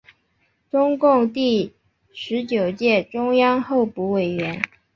[0.71, 1.73] 中共第
[2.11, 4.59] 十九届中央候补委员。